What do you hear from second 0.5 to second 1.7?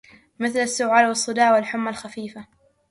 السعال والصداع